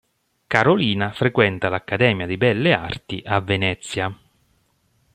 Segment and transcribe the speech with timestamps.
[0.47, 4.11] Carolina frequenta l'Accademia di Belle Arti a Venezia.